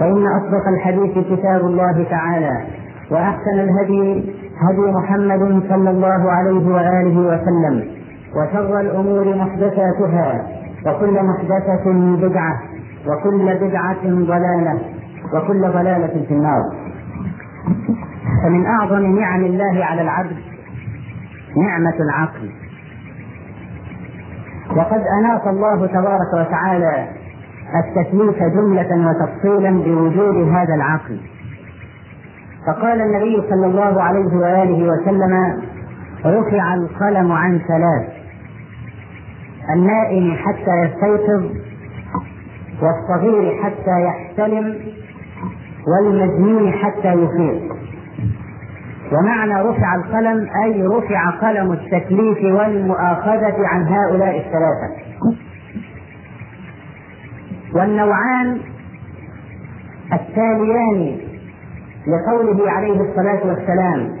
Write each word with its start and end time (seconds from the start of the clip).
فإن 0.00 0.26
أصدق 0.26 0.68
الحديث 0.68 1.18
كتاب 1.18 1.60
الله 1.60 2.06
تعالى 2.10 2.64
وأحسن 3.10 3.58
الهدي 3.58 4.34
هدي 4.60 4.92
محمد 4.92 5.62
صلى 5.68 5.90
الله 5.90 6.32
عليه 6.32 6.66
وآله 6.74 7.18
وسلم 7.18 7.84
وشر 8.36 8.80
الأمور 8.80 9.36
محدثاتها 9.36 10.46
وكل 10.86 11.24
محدثة 11.24 11.92
بدعة 12.16 12.60
وكل 13.06 13.58
بدعة 13.60 14.02
ضلالة 14.04 14.78
وكل 15.34 15.60
ضلالة 15.60 16.24
في 16.28 16.34
النار. 16.34 16.62
فمن 18.44 18.66
أعظم 18.66 19.20
نعم 19.20 19.44
الله 19.44 19.84
على 19.84 20.02
العبد 20.02 20.36
نعمة 21.56 21.94
العقل. 22.00 22.50
وقد 24.76 25.02
أناط 25.20 25.46
الله 25.46 25.86
تبارك 25.86 26.34
وتعالى 26.34 27.19
التكليف 27.74 28.42
جملة 28.42 29.08
وتفصيلا 29.08 29.70
بوجود 29.70 30.48
هذا 30.48 30.74
العقل. 30.74 31.20
فقال 32.66 33.00
النبي 33.00 33.42
صلى 33.50 33.66
الله 33.66 34.02
عليه 34.02 34.36
وآله 34.36 34.92
وسلم 34.92 35.62
رفع 36.26 36.74
القلم 36.74 37.32
عن 37.32 37.58
ثلاث 37.58 38.12
النائم 39.74 40.36
حتى 40.36 40.70
يستيقظ 40.84 41.44
والصغير 42.82 43.62
حتى 43.62 44.02
يحتلم 44.02 44.74
والمجنون 45.88 46.72
حتى 46.72 47.12
يفيق. 47.12 47.72
ومعنى 49.12 49.62
رفع 49.62 49.94
القلم 49.94 50.48
أي 50.64 50.86
رفع 50.86 51.30
قلم 51.30 51.72
التكليف 51.72 52.38
والمؤاخذة 52.54 53.56
عن 53.66 53.82
هؤلاء 53.86 54.38
الثلاثة. 54.38 55.09
والنوعان 57.74 58.60
التاليان 60.12 61.18
لقوله 62.06 62.70
عليه 62.70 63.00
الصلاة 63.00 63.46
والسلام 63.46 64.16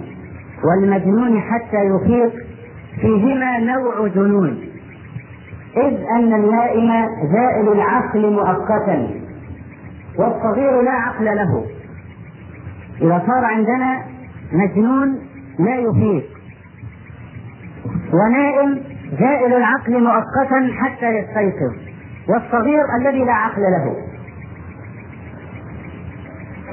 والمجنون 0.64 1.40
حتى 1.40 1.76
يفيق 1.76 2.32
فيهما 3.00 3.58
نوع 3.58 4.08
جنون 4.08 4.64
إذ 5.76 5.94
أن 6.16 6.34
النائم 6.34 7.08
زائل 7.32 7.72
العقل 7.72 8.32
مؤقتا 8.32 9.10
والصغير 10.18 10.82
لا 10.82 10.90
عقل 10.90 11.24
له. 11.24 11.66
إذا 13.02 13.22
صار 13.26 13.44
عندنا 13.44 14.02
مجنون 14.52 15.18
لا 15.58 15.76
يفيق 15.76 16.24
ونائم 18.12 18.82
زائل 19.20 19.54
العقل 19.54 20.02
مؤقتا 20.04 20.70
حتى 20.80 21.06
يستيقظ. 21.06 21.74
والصغير 22.32 22.84
الذي 23.00 23.24
لا 23.24 23.32
عقل 23.32 23.62
له. 23.62 23.96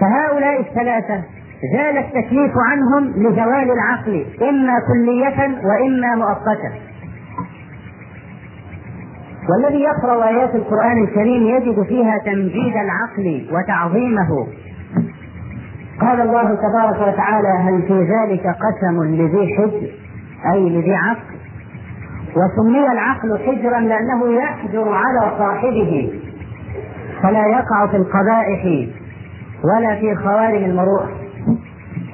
فهؤلاء 0.02 0.60
الثلاثة 0.62 1.24
زال 1.74 1.98
التكليف 1.98 2.52
عنهم 2.70 3.10
لزوال 3.16 3.72
العقل 3.72 4.26
إما 4.42 4.74
كلية 4.88 5.60
وإما 5.66 6.16
مؤقتا 6.16 6.72
والذي 9.50 9.80
يقرأ 9.82 10.28
آيات 10.28 10.56
القرآن 10.56 11.04
الكريم 11.04 11.48
يجد 11.48 11.84
فيها 11.84 12.18
تمجيد 12.18 12.74
العقل 12.76 13.48
وتعظيمه. 13.52 14.48
قال 16.02 16.22
الله 16.22 16.56
تبارك 16.56 17.14
وتعالى 17.14 17.48
هل 17.48 17.82
في 17.88 17.94
ذلك 17.94 18.44
قسم 18.48 19.04
لذي 19.04 19.56
حجر 19.58 19.90
أي 20.54 20.70
لذي 20.70 20.96
عقل؟ 20.96 21.37
وسمي 22.38 22.92
العقل 22.92 23.40
حجرا 23.46 23.80
لأنه 23.80 24.34
يحجر 24.34 24.90
على 24.94 25.38
صاحبه 25.38 26.20
فلا 27.24 27.46
يقع 27.48 27.88
في 27.88 27.98
القبائح 27.98 28.88
ولا 29.64 29.96
في 29.96 30.16
خوارم 30.16 30.66
المروءة. 30.66 31.10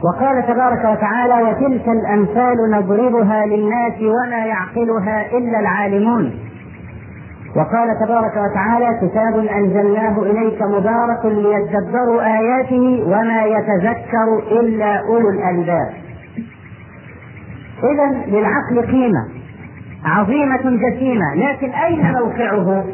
وقال 0.03 0.47
تبارك 0.47 0.79
وتعالى 0.79 1.49
وتلك 1.49 1.87
الأمثال 1.87 2.55
نضربها 2.71 3.45
للناس 3.45 3.93
وما 4.01 4.45
يعقلها 4.45 5.37
إلا 5.37 5.59
العالمون 5.59 6.33
وقال 7.55 7.99
تبارك 8.05 8.31
وتعالى 8.31 8.87
كتاب 9.01 9.45
أنزلناه 9.45 10.19
إليك 10.19 10.61
مبارك 10.61 11.25
ليتدبروا 11.25 12.37
آياته 12.37 13.03
وما 13.07 13.43
يتذكر 13.43 14.59
إلا 14.59 15.07
أولو 15.07 15.29
الألباب 15.29 15.93
إذا 17.83 18.07
للعقل 18.27 18.91
قيمة. 18.91 19.42
عظيمة 20.05 20.61
جسيمة 20.87 21.35
لكن 21.35 21.69
أين 21.69 22.11
موقعه؟ 22.11 22.85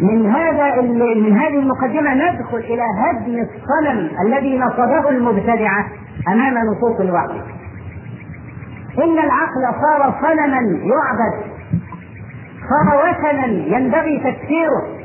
من 0.00 0.30
هذا 0.30 0.80
من 0.82 1.38
هذه 1.38 1.58
المقدمة 1.58 2.14
ندخل 2.14 2.56
إلى 2.56 2.82
هدم 2.98 3.46
الصنم 3.46 4.10
الذي 4.26 4.58
نصبه 4.58 5.08
المبتدعة 5.08 5.86
أمام 6.28 6.54
نصوص 6.54 7.00
الوحي. 7.00 7.40
إن 8.98 9.18
العقل 9.18 9.80
صار 9.82 10.14
صنما 10.22 10.56
يعبد 10.66 11.44
صار 12.68 12.96
وثنا 13.10 13.46
ينبغي 13.46 14.18
تكسيره 14.18 14.98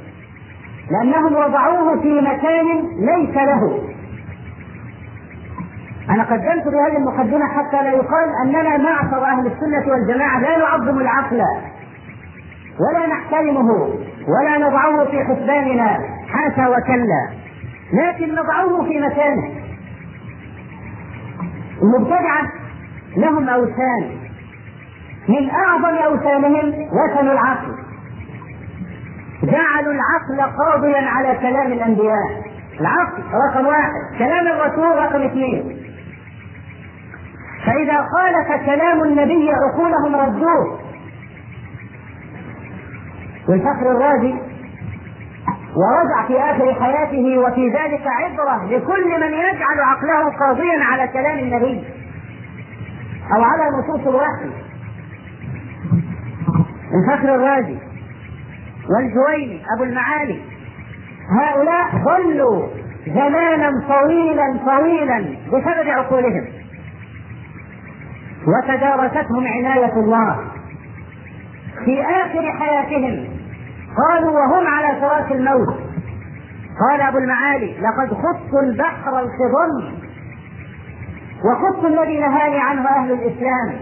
لأنهم 0.92 1.34
وضعوه 1.36 2.02
في 2.02 2.22
مكان 2.22 2.66
ليس 3.00 3.36
له 3.36 3.93
أنا 6.10 6.24
قدمت 6.24 6.68
بهذه 6.68 6.98
المقدمة 6.98 7.48
حتى 7.48 7.84
لا 7.84 7.92
يقال 7.92 8.30
أننا 8.46 8.78
معشر 8.78 9.26
أهل 9.26 9.48
السنة 9.48 9.92
والجماعة 9.92 10.40
لا 10.40 10.58
نعظم 10.58 11.00
العقل 11.02 11.42
ولا 12.80 13.08
نحترمه 13.08 13.72
ولا 14.28 14.58
نضعه 14.58 15.06
في 15.06 15.24
حسباننا 15.24 16.00
حاشا 16.28 16.68
وكلا 16.68 17.30
لكن 17.94 18.36
نضعه 18.36 18.84
في 18.84 19.00
مكانه. 19.00 19.52
المبتدعة 21.82 22.52
لهم 23.18 23.50
أوثان 23.50 24.18
من 25.30 25.50
أعظم 25.50 25.96
أوثانهم 25.96 26.74
وثن 26.74 27.28
العقل. 27.28 27.74
جعلوا 29.44 29.94
العقل 29.94 30.54
قاضيا 30.58 31.02
على 31.08 31.36
كلام 31.42 31.72
الأنبياء. 31.72 32.44
العقل 32.80 33.24
رقم 33.50 33.68
واحد 33.68 33.92
كلام 34.18 34.48
الرسول 34.48 34.98
رقم 34.98 35.22
اثنين. 35.22 35.83
فإذا 37.74 38.08
خالف 38.14 38.66
كلام 38.66 39.04
النبي 39.04 39.52
عقولهم 39.52 40.16
ردوه. 40.16 40.80
والفخر 43.50 43.92
الرازي 43.92 44.34
ورجع 45.76 46.28
في 46.28 46.40
آخر 46.40 46.74
حياته 46.74 47.38
وفي 47.40 47.70
ذلك 47.70 48.08
عبرة 48.08 48.66
لكل 48.66 49.20
من 49.22 49.34
يجعل 49.34 49.80
عقله 49.80 50.38
قاضيا 50.40 50.84
على 50.84 51.08
كلام 51.08 51.40
النبي 51.40 51.84
أو 53.36 53.44
على 53.44 53.64
نصوص 53.78 54.08
الوحي. 54.08 54.52
الفخر 56.94 57.36
الرازي 57.36 57.78
والجويني 58.90 59.62
أبو 59.76 59.84
المعالي 59.84 60.42
هؤلاء 61.42 61.88
ظلوا 62.06 62.68
زمانا 63.08 63.72
طويلا 63.88 64.60
طويلا 64.66 65.20
بسبب 65.48 65.88
عقولهم. 65.88 66.46
وتدارستهم 68.48 69.48
عناية 69.48 69.94
الله. 69.94 70.38
في 71.86 72.02
آخر 72.02 72.52
حياتهم 72.52 73.28
قالوا 73.98 74.32
وهم 74.32 74.68
على 74.68 75.02
فراش 75.02 75.32
الموت. 75.32 75.76
قال 76.90 77.02
أبو 77.02 77.18
المعالي 77.18 77.76
لقد 77.82 78.14
خضت 78.14 78.64
البحر 78.64 79.20
الخضم 79.20 79.94
وخضت 81.46 81.86
الذي 81.86 82.20
نهاني 82.20 82.60
عنه 82.60 82.88
أهل 82.88 83.12
الإسلام. 83.12 83.74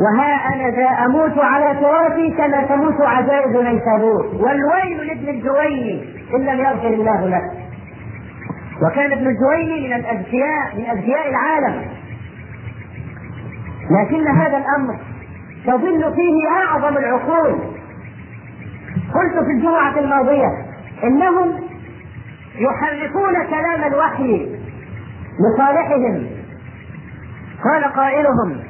وها 0.00 0.54
أنا 0.54 0.70
ذا 0.70 0.88
أموت 1.06 1.38
على 1.38 1.80
تراثي 1.80 2.30
كما 2.30 2.62
تموت 2.64 3.00
عجائز 3.00 3.56
نيسابور. 3.56 4.26
والويل 4.26 5.06
لابن 5.06 5.28
الجويني 5.28 6.04
إن 6.34 6.40
لم 6.40 6.58
يغفر 6.60 6.88
الله 6.88 7.26
له. 7.26 7.42
وكان 8.82 9.12
ابن 9.12 9.26
الجويني 9.26 9.88
من 9.88 9.92
الأذكياء 9.94 10.76
من 10.76 10.84
أذكياء 10.90 11.30
العالم. 11.30 11.93
لكن 13.90 14.28
هذا 14.28 14.56
الأمر 14.56 14.98
تظل 15.66 16.14
فيه 16.14 16.48
أعظم 16.48 16.96
العقول. 16.96 17.52
قلت 19.14 19.44
في 19.44 19.50
الجمعة 19.50 19.98
الماضية 19.98 20.48
إنهم 21.04 21.60
يحرفون 22.58 23.44
كلام 23.50 23.92
الوحي 23.92 24.56
لصالحهم. 25.40 26.26
قال 27.64 27.84
قائلهم 27.84 28.60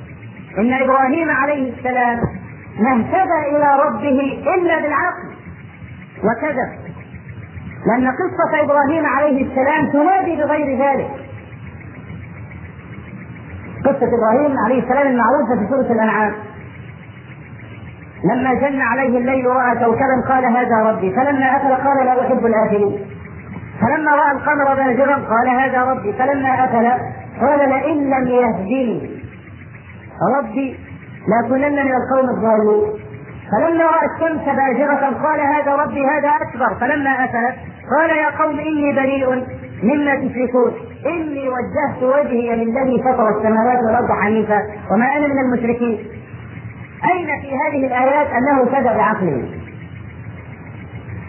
إن 0.59 0.73
إبراهيم 0.73 1.31
عليه 1.31 1.73
السلام 1.79 2.21
ما 2.79 2.93
اهتدى 2.93 3.57
إلى 3.57 3.81
ربه 3.87 4.43
إلا 4.55 4.81
بالعقل 4.81 5.35
وكذب. 6.19 6.85
لأن 7.87 8.09
قصة 8.09 8.63
إبراهيم 8.65 9.07
عليه 9.07 9.47
السلام 9.47 9.91
تنادي 9.93 10.37
بغير 10.37 10.79
ذلك. 10.79 11.24
قصة 13.85 14.09
إبراهيم 14.19 14.59
عليه 14.65 14.83
السلام 14.83 15.07
المعروفة 15.07 15.55
في 15.59 15.67
سورة 15.71 15.93
الأنعام. 15.93 16.33
لما 18.25 18.55
جن 18.55 18.81
عليه 18.81 19.19
الليل 19.19 19.47
ورأى 19.47 19.75
كوكبا 19.85 20.29
قال 20.29 20.45
هذا 20.45 20.77
ربي. 20.91 21.13
فلما 21.13 21.57
أكل 21.57 21.75
قال 21.89 22.07
لا 22.07 22.21
أحب 22.21 22.47
الآكلين. 22.47 23.07
فلما 23.81 24.11
رأى 24.15 24.33
القمر 24.33 24.75
بازغا 24.75 25.15
قال 25.15 25.49
هذا 25.49 25.83
ربي. 25.83 26.13
فلما 26.13 26.65
أكل 26.65 26.87
قال 27.41 27.69
لئن 27.69 28.11
لم 28.11 28.27
يهدني. 28.29 29.11
ربي 30.39 30.79
لأكونن 31.29 31.73
من 31.73 31.93
القوم 31.95 32.31
الضالين 32.31 33.05
فلما 33.53 33.85
رأى 33.85 34.07
الشمس 34.07 34.45
بازغة 34.45 35.27
قال 35.27 35.41
هذا 35.41 35.75
ربي 35.75 36.07
هذا 36.07 36.29
أكبر. 36.29 36.75
فلما 36.81 37.11
أفلت 37.11 37.57
قال 37.97 38.11
يا 38.11 38.31
قوم 38.43 38.59
إني 38.59 38.93
بريء 38.93 39.45
مما 39.83 40.15
تشركون. 40.15 40.73
إني 41.07 41.49
وجهت 41.49 42.03
وجهي 42.03 42.57
للذي 42.57 43.03
فطر 43.03 43.29
السماوات 43.39 43.79
والأرض 43.87 44.09
حنيفا 44.23 44.63
وما 44.91 45.17
أنا 45.17 45.27
من 45.27 45.39
المشركين. 45.39 45.99
أين 47.15 47.27
في 47.43 47.51
هذه 47.57 47.87
الآيات 47.87 48.27
أنه 48.27 48.65
كذب 48.65 48.97
بعقله؟ 48.97 49.49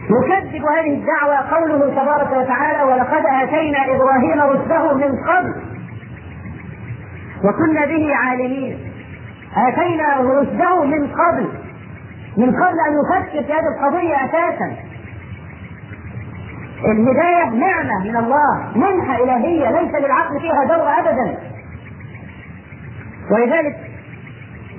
يكذب 0.10 0.66
هذه 0.66 0.94
الدعوة 0.98 1.36
قوله 1.36 2.01
تبارك 2.01 2.31
وتعالى 2.31 2.83
ولقد 2.83 3.25
آتينا 3.25 3.77
إبراهيم 3.95 4.42
رشده 4.42 4.94
من 4.94 5.12
قبل 5.27 5.54
وكنا 7.44 7.86
به 7.86 8.16
عالمين. 8.16 8.78
آتينا 9.68 10.18
رشده 10.19 10.83
من 10.83 11.07
قبل 11.07 11.48
من 12.38 12.51
قبل 12.56 12.78
أن 12.88 12.94
يفكر 13.00 13.44
في 13.44 13.54
هذه 13.54 13.68
القضية 13.78 14.16
أساسا. 14.16 14.75
الهداية 16.83 17.50
نعمة 17.50 18.04
من 18.04 18.16
الله 18.18 18.72
منحة 18.75 19.24
إلهية 19.24 19.72
ليس 19.72 19.95
للعقل 19.95 20.39
فيها 20.39 20.63
دور 20.63 21.00
أبدا. 21.00 21.38
ولذلك 23.31 23.75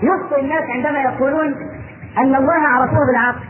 يخطئ 0.03 0.41
الناس 0.41 0.63
عندما 0.71 1.03
يقولون 1.03 1.55
أن 2.19 2.35
الله 2.35 2.69
عرفوه 2.69 3.07
بالعقل. 3.07 3.45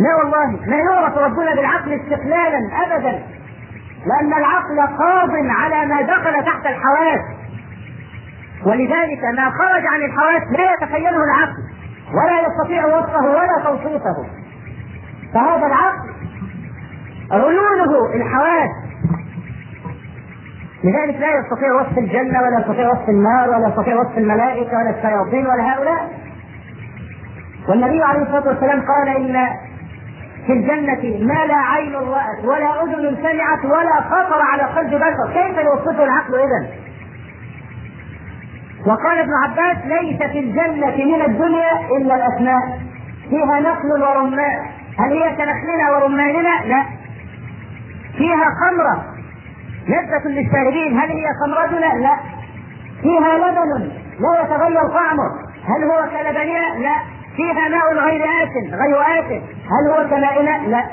لا 0.00 0.16
والله 0.16 0.46
ما 0.66 0.76
يعرف 0.76 1.18
ربنا 1.18 1.54
بالعقل 1.54 1.92
استقلالا 1.92 2.70
أبدا. 2.86 3.22
لأن 4.06 4.32
العقل 4.38 4.80
قاض 4.98 5.30
على 5.32 5.86
ما 5.86 6.02
دخل 6.02 6.44
تحت 6.44 6.66
الحواس. 6.66 7.20
ولذلك 8.66 9.24
ما 9.36 9.50
خرج 9.50 9.86
عن 9.86 10.00
الحواس 10.02 10.42
لا 10.58 10.72
يتخيله 10.72 11.24
العقل 11.24 11.62
ولا 12.14 12.40
يستطيع 12.40 12.86
وصفه 12.86 13.26
ولا 13.30 13.64
توصيفه. 13.64 14.26
فهذا 15.34 15.66
العقل 15.66 16.15
عيونه 17.32 18.14
الحواس 18.14 18.70
لذلك 20.84 21.20
لا 21.20 21.38
يستطيع 21.38 21.72
وصف 21.80 21.98
الجنة 21.98 22.42
ولا 22.42 22.60
يستطيع 22.60 22.88
وصف 22.88 23.08
النار 23.08 23.48
ولا 23.48 23.68
يستطيع 23.68 23.96
وصف 24.00 24.18
الملائكة 24.18 24.78
ولا 24.78 24.90
الشياطين 24.90 25.46
ولا 25.46 25.74
هؤلاء. 25.74 26.10
والنبي 27.68 28.02
عليه 28.02 28.22
الصلاة 28.22 28.48
والسلام 28.48 28.82
قال 28.82 29.08
إن 29.08 29.48
في 30.46 30.52
الجنة 30.52 31.26
ما 31.26 31.46
لا 31.46 31.56
عين 31.56 31.94
رأت 31.94 32.44
ولا 32.44 32.82
أذن 32.82 33.16
سمعت 33.16 33.64
ولا 33.64 34.00
خطر 34.00 34.40
على 34.52 34.62
قلب 34.62 34.90
بشر. 34.94 35.32
كيف 35.32 35.58
يوصفه 35.58 36.04
العقل 36.04 36.34
إذا 36.34 36.68
وقال 38.86 39.18
ابن 39.18 39.32
عباس 39.44 39.76
ليس 39.86 40.18
في 40.32 40.38
الجنة 40.38 40.96
من 41.16 41.22
الدنيا 41.22 41.96
إلا 41.96 42.14
الأسماء. 42.16 42.78
فيها 43.30 43.60
نخل 43.60 44.02
ورمان 44.02 44.58
هل 44.98 45.12
هي 45.12 45.36
كنخلنا 45.36 45.90
ورماننا؟ 45.96 46.64
لا. 46.66 46.82
فيها 48.16 48.46
خمرة. 48.60 49.04
لذة 49.88 50.28
للشاربين 50.28 50.98
هل 51.00 51.10
هي 51.10 51.26
خمرتنا؟ 51.44 51.94
لا. 52.00 52.16
فيها 53.02 53.38
لبن. 53.38 53.90
لا 54.20 54.42
يتغير 54.42 54.88
طعمه. 54.88 55.30
هل 55.64 55.84
هو 55.84 56.08
كلبننا؟ 56.10 56.78
لا. 56.78 56.96
فيها 57.36 57.68
ماء 57.68 57.94
غير 57.94 58.24
آسن 58.24 58.74
غير 58.74 59.00
آسن. 59.02 59.42
هل 59.44 59.90
هو 59.90 60.10
كمائنا؟ 60.10 60.68
لا. 60.68 60.84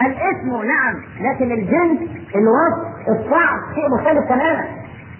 الاسم 0.00 0.62
نعم 0.66 0.94
لكن 1.20 1.52
الجنس 1.52 1.98
الوصف 2.36 3.08
الطعم 3.08 3.58
شيء 3.74 3.88
مختلف 3.98 4.28
تماما. 4.28 4.64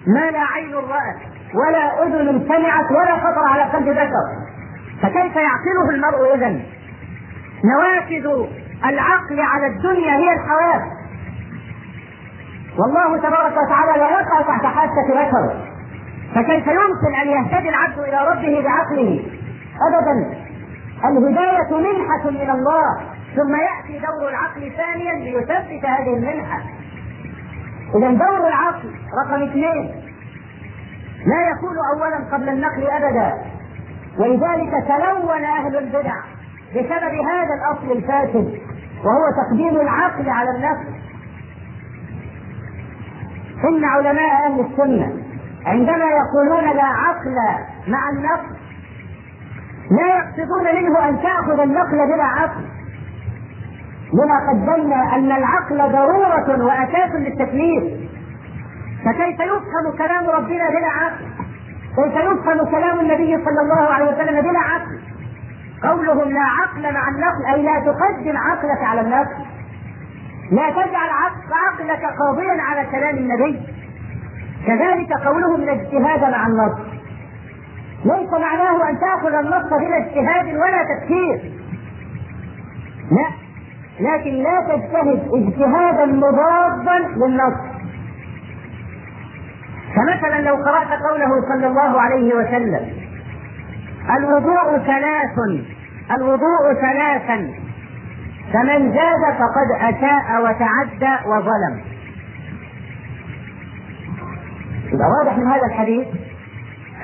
ما 0.07 0.31
لا 0.31 0.39
عين 0.39 0.75
رأت 0.75 1.19
ولا 1.53 2.03
أذن 2.03 2.47
سمعت 2.47 2.91
ولا 2.91 3.17
خطر 3.17 3.47
على 3.47 3.63
قلب 3.63 3.89
بشر. 3.89 4.47
فكيف 5.01 5.35
يعقله 5.35 5.89
المرء 5.89 6.35
إذا؟ 6.35 6.59
نوافذ 7.65 8.47
العقل 8.85 9.39
على 9.39 9.67
الدنيا 9.67 10.15
هي 10.17 10.33
الحواس 10.33 10.81
والله 12.79 13.17
تبارك 13.17 13.57
وتعالى 13.57 13.99
لا 13.99 14.09
يقع 14.09 14.41
تحت 14.41 14.65
حاسة 14.65 15.07
بشر. 15.09 15.67
فكيف 16.35 16.67
يمكن 16.67 17.15
أن 17.21 17.27
يهتدي 17.27 17.69
العبد 17.69 17.99
إلى 17.99 18.27
ربه 18.27 18.63
بعقله؟ 18.63 19.25
أبدا. 19.87 20.37
الهداية 21.05 21.77
منحة 21.77 22.29
من 22.29 22.49
الله 22.49 22.97
ثم 23.35 23.55
يأتي 23.55 24.05
دور 24.05 24.29
العقل 24.29 24.71
ثانيا 24.77 25.13
ليثبت 25.13 25.85
هذه 25.85 26.13
المنحة. 26.17 26.59
إذا 27.95 28.09
دور 28.11 28.47
العقل 28.47 28.91
رقم 29.25 29.43
اثنين. 29.43 30.03
لا 31.25 31.49
يكون 31.49 31.75
أولا 31.93 32.33
قبل 32.33 32.49
النقل 32.49 32.87
أبدا. 32.87 33.33
ولذلك 34.19 34.71
تلون 34.87 35.43
أهل 35.43 35.77
البدع 35.77 36.15
بسبب 36.71 37.13
هذا 37.31 37.53
الأصل 37.53 37.91
الفاسد. 37.91 38.56
وهو 39.05 39.43
تقديم 39.43 39.75
العقل 39.81 40.29
على 40.29 40.49
النفس 40.49 40.87
إن 43.69 43.85
علماء 43.85 44.45
أهل 44.45 44.59
السنة 44.59 45.13
عندما 45.65 46.05
يقولون 46.05 46.75
لا 46.75 46.83
عقل 46.83 47.35
مع 47.87 48.09
النفس 48.09 48.57
لا 49.91 50.07
يقصدون 50.17 50.75
منه 50.75 51.09
أن 51.09 51.21
تأخذ 51.21 51.59
النقل 51.59 52.07
بلا 52.07 52.23
عقل 52.23 52.65
لما 54.13 54.49
قدمنا 54.49 55.15
أن 55.15 55.31
العقل 55.31 55.77
ضرورة 55.77 56.65
وأساس 56.65 57.11
للتكليف 57.15 57.83
فكيف 59.05 59.39
يفهم 59.39 59.97
كلام 59.97 60.29
ربنا 60.29 60.69
بلا 60.69 60.87
عقل؟ 60.87 61.25
كيف 61.95 62.15
يفهم 62.15 62.71
كلام 62.71 62.99
النبي 62.99 63.45
صلى 63.45 63.61
الله 63.61 63.93
عليه 63.93 64.05
وسلم 64.05 64.41
بلا 64.41 64.59
عقل؟ 64.59 64.86
قولهم 65.83 66.31
لا 66.31 66.41
عقل 66.41 66.93
مع 66.93 67.09
النقل 67.09 67.45
أي 67.53 67.61
لا 67.61 67.79
تقدم 67.79 68.37
عقلك 68.37 68.83
على 68.83 69.01
النقل 69.01 69.45
لا 70.51 70.69
تجعل 70.69 71.09
عقلك 71.51 72.05
قاضيا 72.19 72.61
على 72.61 72.87
كلام 72.91 73.17
النبي. 73.17 73.61
كذلك 74.67 75.13
قولهم 75.25 75.61
لا 75.61 75.71
اجتهاد 75.71 76.31
مع 76.31 76.47
النص. 76.47 76.77
ليس 78.05 78.31
معناه 78.31 78.89
أن 78.89 78.99
تأخذ 78.99 79.33
النص 79.33 79.73
بلا 79.73 79.97
اجتهاد 79.97 80.45
ولا 80.45 80.83
تفكير. 80.83 81.51
لا. 83.11 83.29
لكن 83.99 84.33
لا 84.33 84.61
تجتهد 84.61 85.29
اجتهادا 85.33 86.05
مضادا 86.05 86.99
للنص. 87.15 87.57
فمثلا 89.95 90.41
لو 90.41 90.55
قرأت 90.55 91.01
قوله 91.09 91.41
صلى 91.49 91.67
الله 91.67 92.01
عليه 92.01 92.35
وسلم 92.35 93.06
الوضوء 94.15 94.77
ثلاث 94.77 95.65
الوضوء 96.11 96.73
ثلاثا. 96.81 97.53
فمن 98.53 98.93
زاد 98.93 99.35
فقد 99.39 99.93
أساء 99.93 100.41
وتعدى 100.41 101.29
وظلم. 101.29 101.81
يبقى 104.93 105.07
واضح 105.19 105.37
من 105.37 105.47
هذا 105.47 105.65
الحديث 105.71 106.07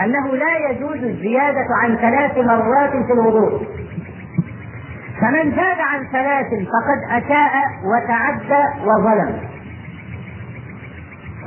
أنه 0.02 0.36
لا 0.36 0.70
يجوز 0.70 1.04
الزيادة 1.04 1.68
عن 1.82 1.96
ثلاث 1.96 2.38
مرات 2.38 2.90
في 2.90 3.14
الوضوء. 3.14 3.68
فمن 5.22 5.52
زاد 5.52 5.80
عن 5.80 6.08
ثلاث 6.12 6.48
فقد 6.48 7.24
أساء 7.24 7.52
وتعدى 7.84 8.86
وظلم. 8.86 9.40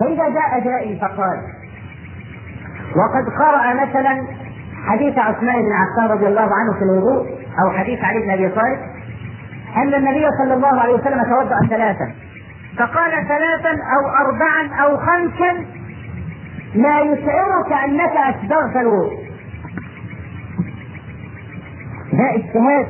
فإذا 0.01 0.29
جاء 0.29 0.61
جائي 0.65 0.99
فقال 1.01 1.43
وقد 2.97 3.29
قرأ 3.39 3.75
مثلا 3.75 4.46
حديث 4.87 5.19
عثمان 5.19 5.63
بن 5.63 5.73
عفان 5.73 6.17
رضي 6.17 6.27
الله 6.27 6.43
عنه 6.55 6.79
في 6.79 6.83
الوضوء 6.85 7.27
أو 7.65 7.71
حديث 7.79 8.05
علي 8.05 8.21
بن 8.21 8.31
أبي 8.31 8.49
طالب 8.49 8.79
أن 9.77 9.95
النبي 9.95 10.27
صلى 10.39 10.55
الله 10.55 10.81
عليه 10.81 10.95
وسلم 10.95 11.23
توضأ 11.23 11.69
ثلاثا 11.71 12.15
فقال 12.79 13.11
ثلاثا 13.11 13.71
أو 13.71 14.09
أربعا 14.27 14.85
أو 14.85 14.97
خمسا 14.97 15.65
لا 16.75 17.01
يشعرك 17.01 17.73
أنك 17.85 18.13
أسبغت 18.17 18.77
الوضوء. 18.77 19.27
ده 22.13 22.35
اجتهاد. 22.35 22.87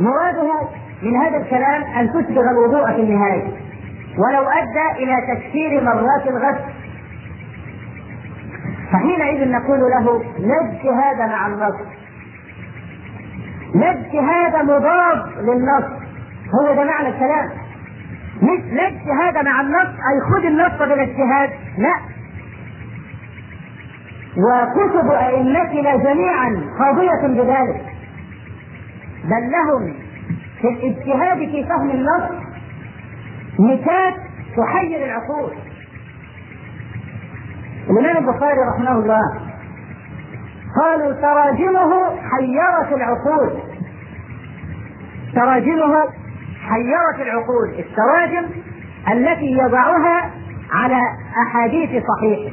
مراده 0.00 0.68
من 1.02 1.16
هذا 1.16 1.36
الكلام 1.36 1.82
أن 1.82 2.08
تسبغ 2.08 2.42
الوضوء 2.50 2.86
في 2.86 3.00
النهاية 3.00 3.44
ولو 4.18 4.42
أدى 4.48 5.04
إلى 5.04 5.34
تكثير 5.34 5.84
مرات 5.84 6.26
الغسل. 6.26 6.77
فحينئذ 8.92 9.50
نقول 9.50 9.80
له 9.80 10.22
لا 10.38 10.70
اجتهاد 10.70 11.18
مع 11.30 11.46
النص 11.46 11.74
لا 13.74 13.90
اجتهاد 13.90 14.64
مضاد 14.64 15.38
للنص 15.38 15.84
هو 16.60 16.74
ده 16.74 16.84
معنى 16.84 17.08
الكلام. 17.08 17.48
مش 18.42 18.72
لا 18.72 18.86
اجتهاد 18.88 19.44
مع 19.44 19.60
النص 19.60 19.88
أي 19.88 20.20
خذ 20.30 20.46
النص 20.46 20.72
بلا 20.78 21.02
اجتهاد 21.02 21.50
لا. 21.78 21.94
وكتب 24.36 25.10
أئمتنا 25.10 25.96
جميعا 25.96 26.60
قاضية 26.78 27.42
بذلك. 27.42 27.84
بل 29.24 29.50
لهم 29.50 29.94
في 30.60 30.68
الاجتهاد 30.68 31.38
في 31.38 31.64
فهم 31.64 31.90
النص 31.90 32.30
نكات 33.60 34.14
تحير 34.56 35.04
العقول. 35.04 35.52
الإمام 37.90 38.16
البخاري 38.16 38.58
رحمه 38.74 38.92
الله؟ 38.92 39.22
قالوا 40.80 41.12
تراجمه 41.12 42.20
حيرت 42.20 42.92
العقول. 42.92 43.62
تراجمه 45.34 46.04
حيرت 46.68 47.20
العقول. 47.20 47.68
التراجم 47.78 48.46
التي 49.12 49.52
يضعها 49.52 50.30
على 50.72 51.00
أحاديث 51.46 52.02
صحيح. 52.04 52.52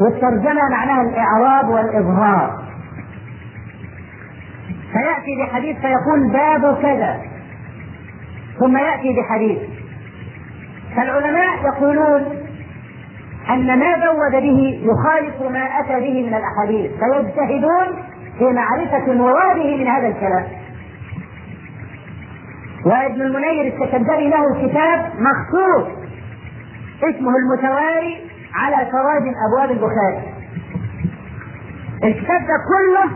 والترجمة 0.00 0.68
معناها 0.70 1.02
الإعراب 1.02 1.68
والإظهار. 1.68 2.62
فيأتي 4.92 5.42
بحديث 5.42 5.76
فيقول 5.76 6.32
باب 6.32 6.82
كذا. 6.82 7.20
ثم 8.58 8.76
يأتي 8.76 9.16
بحديث. 9.20 9.58
فالعلماء 10.96 11.64
يقولون 11.64 12.41
أن 13.52 13.78
ما 13.78 14.06
زود 14.06 14.42
به 14.42 14.80
يخالف 14.82 15.42
ما 15.42 15.64
أتى 15.80 16.00
به 16.00 16.26
من 16.26 16.34
الأحاديث. 16.34 16.90
فيجتهدون 16.90 18.02
في 18.38 18.44
معرفة 18.44 19.12
مراده 19.12 19.76
من 19.76 19.86
هذا 19.86 20.08
الكلام. 20.08 20.46
وابن 22.86 23.22
المنير 23.22 23.74
السكندري 23.74 24.28
له 24.28 24.68
كتاب 24.68 25.12
مخصوص 25.18 25.88
اسمه 27.04 27.32
المتواري 27.36 28.30
على 28.54 28.76
تراجم 28.76 29.34
أبواب 29.48 29.70
البخاري. 29.70 30.22
الكتاب 32.04 32.40
كله 32.40 33.10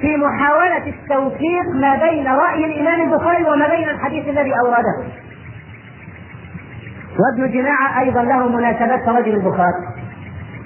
في 0.00 0.16
محاولة 0.16 0.86
التوفيق 0.86 1.68
ما 1.74 1.96
بين 1.96 2.26
رأي 2.26 2.64
الإمام 2.64 3.12
البخاري 3.12 3.44
وما 3.44 3.68
بين 3.68 3.88
الحديث 3.88 4.28
الذي 4.28 4.52
أورده. 4.60 5.19
وابن 7.20 7.52
جماعة 7.52 8.00
أيضا 8.00 8.22
له 8.22 8.48
مناسبات 8.48 9.04
كرجل 9.04 9.34
البخاري. 9.34 9.84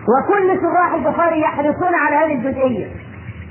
وكل 0.09 0.61
شراح 0.61 0.95
البخاري 0.95 1.41
يحرصون 1.41 1.95
على 1.95 2.17
هذه 2.17 2.35
الجزئية 2.39 2.87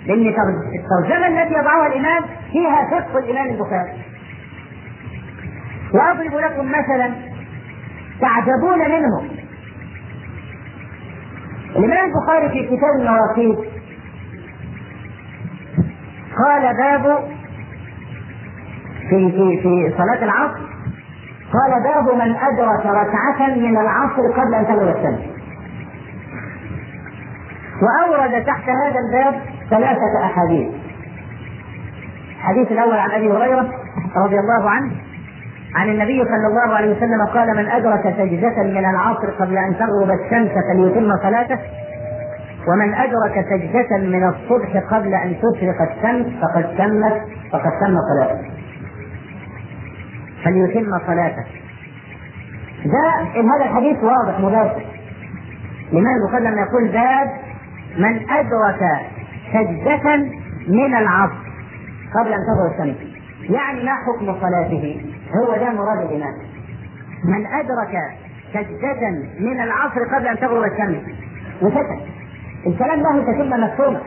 لأن 0.07 0.27
الترجمة 0.27 1.27
التي 1.27 1.53
يضعها 1.53 1.87
الإمام 1.87 2.23
فيها 2.51 2.89
فقه 2.91 3.19
الإمام 3.19 3.49
البخاري. 3.49 3.91
وأضرب 5.93 6.33
لكم 6.33 6.67
مثلا 6.69 7.13
تعجبون 8.21 8.79
منه. 8.79 9.29
الإمام 11.75 12.05
البخاري 12.05 12.49
في 12.49 12.67
كتاب 12.67 12.91
المواقيت 12.99 13.73
قال 16.45 16.77
باب 16.77 17.27
في 19.09 19.31
في 19.31 19.61
في 19.61 19.93
صلاة 19.97 20.23
العصر 20.23 20.72
قال 21.53 21.83
باب 21.83 22.15
من 22.15 22.35
أدرك 22.35 22.85
ركعة 22.85 23.47
من 23.55 23.77
العصر 23.77 24.41
قبل 24.41 24.55
أن 24.55 24.67
تغرب 24.67 24.95
الشمس. 24.95 25.19
وأورد 27.81 28.45
تحت 28.45 28.69
هذا 28.69 28.99
الباب 28.99 29.41
ثلاثة 29.69 30.25
أحاديث. 30.25 30.71
الحديث 32.37 32.71
الأول 32.71 32.97
عن 32.97 33.11
أبي 33.11 33.31
هريرة 33.31 33.69
رضي 34.25 34.39
الله 34.39 34.69
عنه 34.69 34.91
عن 35.75 35.89
النبي 35.89 36.23
صلى 36.23 36.47
الله 36.47 36.75
عليه 36.75 36.97
وسلم 36.97 37.25
قال 37.25 37.57
من 37.57 37.69
أدرك 37.69 38.13
سجدة 38.17 38.63
من 38.63 38.85
العصر 38.85 39.29
قبل 39.39 39.57
أن 39.57 39.77
تغرب 39.77 40.11
الشمس 40.19 40.51
فليتم 40.69 41.17
صلاته 41.23 41.59
ومن 42.67 42.93
أدرك 42.93 43.45
سجدة 43.49 43.97
من 43.97 44.27
الصبح 44.27 44.95
قبل 44.95 45.13
أن 45.13 45.35
تشرق 45.37 45.81
الشمس 45.81 46.25
فقد 46.41 46.75
تمت 46.77 47.21
فقد 47.51 47.71
تم 47.81 47.97
صلاته. 48.09 48.52
فليتم 50.45 50.99
صلاته. 51.07 51.43
ده 52.85 53.09
هذا 53.55 53.65
الحديث 53.65 53.97
واضح 54.03 54.39
مباشر. 54.39 54.81
الإمام 55.91 56.15
البخاري 56.23 56.43
لما 56.45 56.61
يقول 56.61 56.87
باب 56.87 57.29
من 57.97 58.29
أدرك 58.29 58.99
سجدة 59.53 60.15
من 60.67 60.95
العصر 60.95 61.43
قبل 62.19 62.33
أن 62.33 62.39
تظهر 62.47 62.71
الشمس 62.71 62.97
يعني 63.49 63.83
ما 63.83 63.91
حكم 63.91 64.25
صلاته؟ 64.41 65.01
هو 65.35 65.55
ده 65.55 65.69
مراد 65.71 66.11
الإمام. 66.11 66.33
من 67.25 67.45
أدرك 67.45 68.01
سجدة 68.53 69.09
من 69.39 69.61
العصر 69.61 70.15
قبل 70.15 70.27
أن 70.27 70.37
تغرب 70.39 70.63
الشمس 70.63 71.01
وسكت. 71.61 71.99
الكلام 72.67 72.99
له 72.99 73.21
تتم 73.23 73.49
مفهومة. 73.63 73.99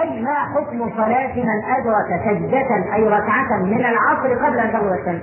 أي 0.00 0.22
ما 0.22 0.34
حكم 0.34 0.90
صلاة 0.96 1.34
من 1.36 1.64
أدرك 1.64 2.20
سجدة 2.24 2.94
أي 2.94 3.04
ركعة 3.08 3.62
من 3.64 3.80
العصر 3.84 4.34
قبل 4.46 4.58
أن 4.58 4.72
تغرب 4.72 4.92
الشمس 5.00 5.22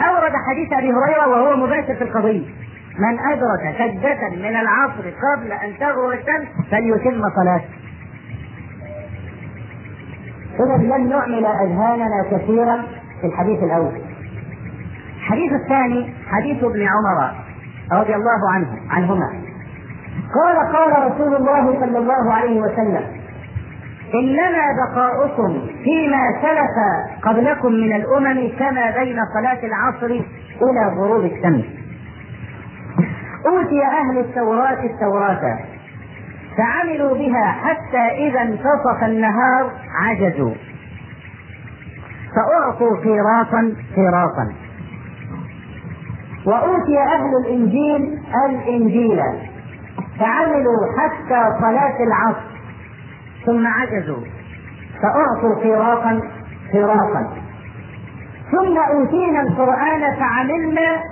أورد 0.00 0.32
حديث 0.48 0.72
أبي 0.72 0.92
هريرة 0.92 1.28
وهو 1.28 1.56
مباشر 1.56 1.94
في 1.94 2.04
القضية. 2.04 2.46
من 2.98 3.18
أدرك 3.18 3.74
سجدة 3.78 4.28
من 4.30 4.56
العصر 4.56 5.02
قبل 5.02 5.52
أن 5.52 5.78
تغرب 5.80 6.10
الشمس 6.10 6.70
فليتم 6.70 7.22
صلاته. 7.36 7.64
إذا 10.54 10.76
لن 10.76 11.08
نعمل 11.08 11.46
أذهاننا 11.46 12.24
كثيرا 12.30 12.84
في 13.20 13.26
الحديث 13.26 13.62
الأول. 13.62 14.00
الحديث 15.16 15.52
الثاني 15.52 16.14
حديث 16.26 16.64
ابن 16.64 16.88
عمر 16.88 17.34
رضي 17.92 18.14
الله 18.14 18.52
عنه 18.54 18.66
عنهما. 18.90 19.44
قال 20.34 20.72
قال 20.76 21.12
رسول 21.12 21.34
الله 21.36 21.80
صلى 21.80 21.98
الله 21.98 22.32
عليه 22.32 22.60
وسلم 22.60 23.23
إنما 24.14 24.64
بقاؤكم 24.80 25.66
فيما 25.84 26.42
سلف 26.42 26.76
قبلكم 27.22 27.72
من 27.72 27.96
الأمم 27.96 28.48
كما 28.58 28.90
بين 28.90 29.16
صلاة 29.34 29.58
العصر 29.64 30.06
إلى 30.62 30.94
غروب 30.96 31.24
الشمس. 31.24 31.64
أوتي 33.46 33.82
أهل 33.84 34.18
التوراة 34.18 34.84
التوراة. 34.84 35.58
فعملوا 36.56 37.14
بها 37.14 37.44
حتى 37.52 38.28
إذا 38.28 38.42
انتصف 38.42 39.04
النهار 39.04 39.70
عجزوا. 40.00 40.54
فأعطوا 42.36 42.96
قيراطا 42.96 43.72
قيراطا 43.96 44.52
وأوتي 46.46 46.98
أهل 46.98 47.36
الإنجيل 47.44 48.18
الإنجيل. 48.48 49.20
فعملوا 50.20 50.80
حتى 50.98 51.60
صلاة 51.60 51.96
العصر. 52.06 52.53
ثم 53.46 53.66
عجزوا. 53.66 54.24
فأعطوا 55.02 55.62
قيراطا 55.62 56.20
قيراطا 56.72 57.32
ثم 58.52 58.78
أوتينا 58.78 59.40
القرآن 59.40 60.16
فعملنا 60.16 61.02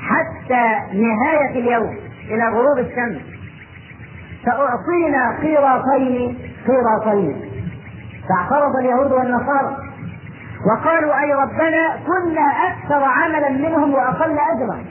حتى 0.00 0.64
نهاية 0.92 1.50
اليوم 1.50 1.96
إلى 2.30 2.48
غروب 2.48 2.78
الشمس. 2.78 3.22
فأعطينا 4.46 5.38
قيراطين 5.42 6.38
قيراطين 6.66 7.50
فاعترض 8.28 8.76
اليهود 8.76 9.12
والنصارى. 9.12 9.76
وقالوا 10.66 11.20
أي 11.20 11.32
ربنا 11.34 11.96
كنا 12.06 12.46
أكثر 12.68 13.02
عملا 13.04 13.50
منهم 13.50 13.94
وأقل 13.94 14.38
أجرا. 14.38 14.84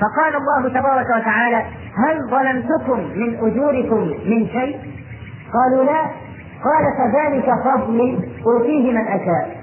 فقال 0.00 0.36
الله 0.36 0.80
تبارك 0.80 1.06
وتعالى 1.20 1.64
هل 1.96 2.30
ظلمتكم 2.30 2.98
من 2.98 3.34
أجوركم 3.36 4.00
من 4.06 4.46
شيء؟ 4.46 4.78
قالوا 5.52 5.84
لا. 5.84 6.02
قال 6.64 6.84
فذلك 6.98 7.50
فضلي 7.64 8.18
أوتيه 8.46 8.92
من 8.92 9.06
أشاء. 9.06 9.62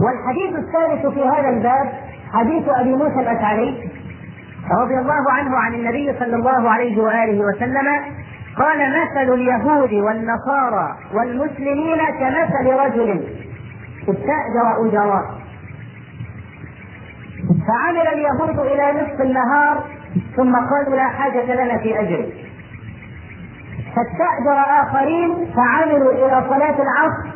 والحديث 0.00 0.58
الثالث 0.58 1.14
في 1.14 1.22
هذا 1.22 1.48
الباب 1.48 1.92
حديث 2.32 2.68
أبي 2.68 2.92
موسى 2.92 3.20
الأشعري 3.20 3.90
رضي 4.82 4.94
الله 4.98 5.32
عنه 5.32 5.56
عن 5.56 5.74
النبي 5.74 6.18
صلى 6.18 6.36
الله 6.36 6.70
عليه 6.70 7.02
وآله 7.02 7.44
وسلم 7.44 7.86
قال 8.56 8.78
مثل 9.02 9.34
اليهود 9.34 9.92
والنصارى 9.92 10.96
والمسلمين 11.14 11.98
كمثل 12.20 12.66
رجل 12.66 13.24
استأجر 14.02 14.86
أجراء 14.86 15.24
فعمل 17.68 18.08
اليهود 18.08 18.58
إلى 18.58 18.92
نصف 19.02 19.20
النهار 19.20 19.84
ثم 20.36 20.56
قالوا 20.56 20.96
لا 20.96 21.08
حاجة 21.08 21.54
لنا 21.64 21.78
في 21.78 22.00
أجره 22.00 22.26
فاستأجر 23.96 24.82
آخرين 24.82 25.30
فعملوا 25.56 26.12
إلى 26.12 26.44
صلاة 26.48 26.76
العصر 26.82 27.30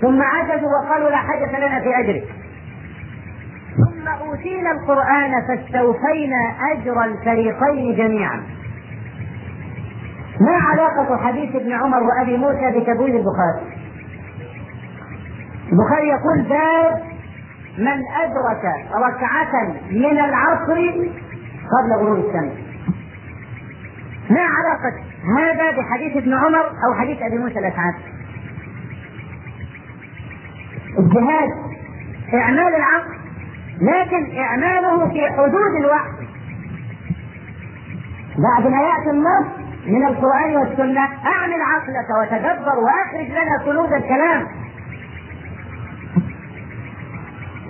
ثم 0.00 0.22
عجزوا 0.22 0.68
وقالوا 0.68 1.10
لا 1.10 1.16
حاجة 1.16 1.58
لنا 1.58 1.80
في 1.80 1.98
أجره 2.00 2.22
ثم 3.76 4.08
أوتينا 4.08 4.70
القرآن 4.72 5.32
فاستوفينا 5.48 6.54
أجر 6.72 7.04
الفريقين 7.04 7.96
جميعا. 7.96 8.42
ما 10.40 10.56
علاقة 10.56 11.16
حديث 11.26 11.56
ابن 11.56 11.72
عمر 11.72 12.02
وأبي 12.02 12.36
موسى 12.36 12.70
بتبويب 12.80 13.14
البخاري؟ 13.16 13.78
البخاري 15.72 16.08
يقول 16.08 16.42
باب 16.48 17.02
من 17.78 18.02
أدرك 18.24 18.64
ركعة 18.94 19.72
من 19.90 20.18
العصر 20.18 21.08
قبل 21.72 21.92
غروب 21.92 22.18
الشمس. 22.18 22.52
ما 24.30 24.40
علاقة 24.40 25.02
هذا 25.38 25.70
بحديث 25.70 26.16
ابن 26.16 26.34
عمر 26.34 26.66
أو 26.86 26.94
حديث 26.94 27.22
أبي 27.22 27.38
موسى 27.38 27.58
الأشعري؟ 27.58 27.96
الجهاد 30.98 31.48
إعمال 32.34 32.74
العقل 32.74 33.18
لكن 33.80 34.38
إعماله 34.38 35.08
في 35.08 35.30
حدود 35.30 35.74
الوقت. 35.80 36.18
بعد 38.38 38.66
ما 38.66 38.80
يأتي 38.82 39.10
النص 39.10 39.46
من 39.86 40.06
القرآن 40.06 40.56
والسنة 40.56 41.00
أعمل 41.26 41.62
عقلك 41.62 42.08
وتدبر 42.20 42.78
وأخرج 42.78 43.30
لنا 43.30 43.64
كنوز 43.64 43.92
الكلام. 43.92 44.46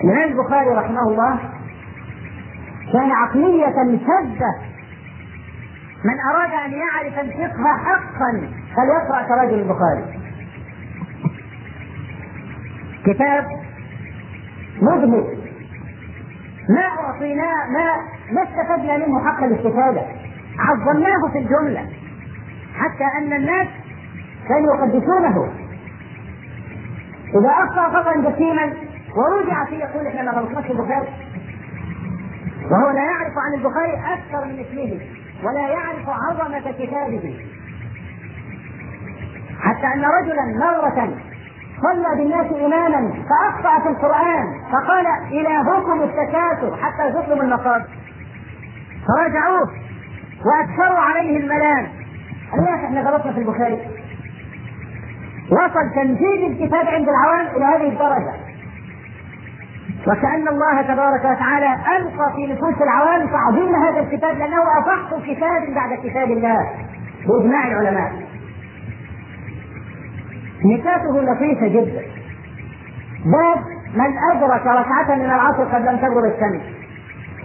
الإمام 0.04 0.28
البخاري 0.30 0.70
رحمه 0.70 1.02
الله 1.02 1.57
كان 2.92 3.10
عقلية 3.10 3.74
شدة 3.98 4.54
من 6.04 6.20
أراد 6.34 6.50
أن 6.52 6.72
يعرف 6.72 7.18
الفقه 7.18 7.76
حقا 7.84 8.48
فليقرأ 8.76 9.22
تراجم 9.22 9.54
البخاري. 9.54 10.04
كتاب 13.04 13.46
مذهل 14.82 15.38
ما 16.68 16.82
أعطيناه 16.82 17.66
ما 17.70 17.84
ما 18.32 18.42
استفدنا 18.42 19.06
منه 19.06 19.24
حق 19.28 19.42
الاستفادة. 19.44 20.02
عظمناه 20.58 21.32
في 21.32 21.38
الجملة. 21.38 21.86
حتى 22.74 23.04
أن 23.18 23.32
الناس 23.32 23.68
كانوا 24.48 24.74
يقدسونه. 24.76 25.48
إذا 27.34 27.50
أخطأ 27.50 27.88
خطأ 27.88 28.30
جسيما 28.30 28.72
ورجع 29.16 29.64
فيه 29.64 29.76
يقول 29.76 30.06
إحنا 30.06 30.22
ما 30.22 30.30
غلطناش 30.30 30.70
البخاري. 30.70 31.08
وهو 32.70 32.90
لا 32.90 33.04
يعرف 33.04 33.32
عن 33.38 33.54
البخاري 33.54 33.92
أكثر 34.14 34.44
من 34.44 34.60
اسمه 34.60 35.00
ولا 35.44 35.68
يعرف 35.68 36.08
عظمة 36.08 36.70
كتابه. 36.70 37.36
حتى 39.60 39.86
أن 39.86 40.04
رجلا 40.04 40.44
مرة 40.60 41.18
صلى 41.82 42.16
بالناس 42.16 42.46
إماما 42.52 43.12
فأخطأ 43.28 43.82
في 43.82 43.88
القرآن 43.88 44.46
فقال 44.72 45.06
إلهكم 45.32 46.02
التكاثر 46.02 46.76
حتى 46.76 47.12
زرتم 47.12 47.40
المقابر 47.40 47.86
فراجعوه 49.08 49.70
وأكثروا 50.46 50.98
عليه 50.98 51.36
الملام. 51.36 51.86
قال 52.52 52.64
يا 52.68 52.74
إحنا 52.74 53.00
غلطنا 53.00 53.32
في 53.32 53.38
البخاري. 53.38 53.78
وصل 55.50 55.94
تنفيذ 55.94 56.50
الكتاب 56.50 56.86
عند 56.86 57.08
العوام 57.08 57.46
إلى 57.56 57.64
هذه 57.64 57.88
الدرجة. 57.88 58.47
وكأن 60.06 60.48
الله 60.48 60.82
تبارك 60.82 61.20
وتعالى 61.20 61.74
ألقى 61.96 62.32
في 62.36 62.52
نفوس 62.52 62.82
العوام 62.82 63.28
تعظيم 63.28 63.74
هذا 63.74 64.00
الكتاب 64.00 64.38
لأنه 64.38 64.62
أصح 64.62 65.26
كتاب 65.26 65.74
بعد 65.74 65.98
كتاب 66.04 66.30
الله. 66.30 66.70
بإجماع 67.26 67.66
العلماء. 67.68 68.12
نكاته 70.64 71.22
لطيفة 71.22 71.68
جدا. 71.68 72.02
باب 73.24 73.58
من 73.94 74.18
أدرك 74.32 74.66
ركعة 74.66 75.14
من 75.14 75.24
العصر 75.24 75.64
قبل 75.64 75.88
أن 75.88 76.00
تغرب 76.00 76.24
الشمس. 76.24 76.62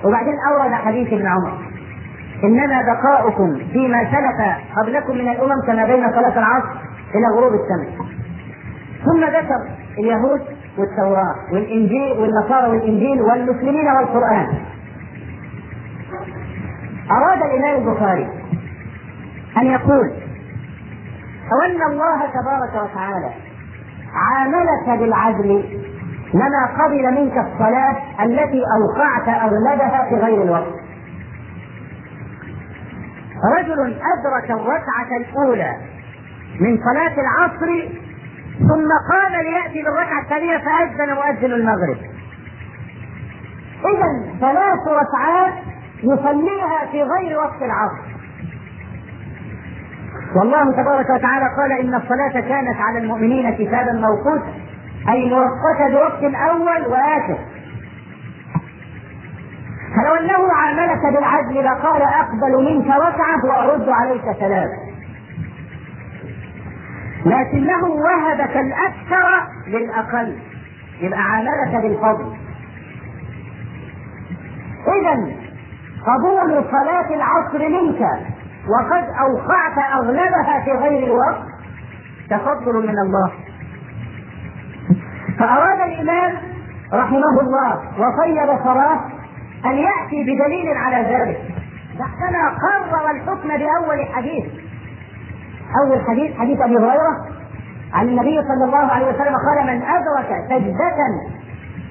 وبعدين 0.06 0.34
أورد 0.52 0.74
حديث 0.74 1.14
ابن 1.14 1.28
عمر. 1.28 1.58
إنما 2.44 2.82
بقاؤكم 2.82 3.56
فيما 3.74 4.04
سلف 4.04 4.58
قبلكم 4.78 5.14
من 5.14 5.30
الأمم 5.32 5.62
كما 5.68 5.86
بين 5.86 6.12
صلاة 6.12 6.40
العصر 6.40 6.70
إلى 7.16 7.28
غروب 7.36 7.54
الشمس. 7.54 8.14
ثم 9.06 9.26
ذكر 9.26 9.70
اليهود 10.00 10.42
والتوراة 10.78 11.36
والإنجيل 11.54 12.18
والنصارى 12.18 12.68
والإنجيل 12.68 13.22
والمسلمين 13.22 13.88
والقرآن. 13.88 14.48
أراد 17.12 17.42
الإمام 17.42 17.88
البخاري 17.88 18.30
أن 19.58 19.66
يقول 19.66 20.12
أو 21.52 21.62
أن 21.66 21.92
الله 21.92 22.20
تبارك 22.20 22.90
وتعالى 22.90 23.32
عاملك 24.14 25.00
بالعدل 25.00 25.80
لما 26.34 26.66
قبل 26.84 27.22
منك 27.22 27.38
الصلاة 27.38 27.98
التي 28.24 28.62
أوقعت 28.78 29.28
أغلبها 29.42 30.10
في 30.10 30.16
غير 30.16 30.44
الوقت. 30.44 30.74
رجل 33.60 33.82
أدرك 33.82 34.52
الركعة 34.52 35.18
الأولى 35.22 35.76
من 36.60 36.78
صلاة 36.78 37.16
العصر 37.22 37.90
ثم 38.60 38.90
قام 39.12 39.42
ليأتي 39.42 39.84
بالركعة 39.84 40.22
الثانية 40.22 40.58
فأذن 40.58 41.14
مؤذن 41.14 41.54
المغرب. 41.54 41.98
إذا 43.86 44.38
ثلاث 44.40 44.88
ركعات 44.88 45.54
يصليها 46.04 46.86
في 46.92 47.04
غير 47.04 47.38
وقت 47.38 47.62
العصر. 47.62 48.14
والله 50.36 50.72
تبارك 50.72 51.10
وتعالى 51.10 51.46
قال 51.58 51.72
إن 51.72 51.96
الصلاة 51.96 52.32
كانت 52.32 52.78
على 52.80 52.98
المؤمنين 53.00 53.54
كتابا 53.56 53.92
موقوتا 53.92 54.54
أي 55.10 55.30
مؤقتة 55.30 55.90
بوقت 55.90 56.36
أول 56.36 56.88
وآخر. 56.88 57.38
فلو 59.96 60.16
أنه 60.16 60.54
عاملك 60.54 61.02
بالعدل 61.14 61.66
لقال 61.66 62.02
أقبل 62.02 62.64
منك 62.66 62.88
ركعة 62.88 63.46
وأرد 63.46 63.90
عليك 63.90 64.24
ثلاث 64.40 64.70
لكنه 67.26 67.86
وهبك 67.86 68.58
الأكثر 68.58 69.48
للأقل. 69.68 70.38
يبقى 71.02 71.20
عاملك 71.20 71.82
بالفضل. 71.84 72.34
إذا 74.88 75.32
قبول 76.08 76.64
صلاة 76.72 77.16
العصر 77.16 77.70
منك 77.70 78.02
وقد 78.70 79.04
أوقعت 79.20 79.78
أغلبها 79.94 80.64
في 80.66 80.72
غير 80.72 81.04
الوقت 81.04 81.44
تفضل 82.30 82.88
من 82.88 83.00
الله. 83.00 83.32
فأراد 85.40 85.82
الإمام 85.82 86.38
رحمه 86.94 87.42
الله 87.42 87.82
وصيب 87.98 88.64
صلاة 88.64 89.00
أن 89.66 89.74
يأتي 89.74 90.24
بدليل 90.24 90.78
على 90.78 90.96
ذلك. 90.96 91.42
بعدما 92.00 92.50
قرر 92.50 93.12
الحكم 93.12 93.48
بأول 93.48 94.06
حديث. 94.14 94.63
أول 95.82 96.02
حديث 96.02 96.38
حديث 96.38 96.62
أبي 96.62 96.78
هريرة 96.78 97.28
عن 97.94 98.10
النبي 98.10 98.42
صلى 98.42 98.66
الله 98.66 98.78
عليه 98.78 99.08
وسلم 99.08 99.36
قال 99.36 99.68
من 99.68 99.82
أدرك 99.82 100.30
سجدة 100.50 100.98